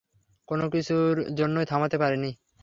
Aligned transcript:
কোনকিছুর 0.47 1.15
জন্যই 1.37 1.65
থামতে 1.65 1.97
পারিনি। 1.97 2.31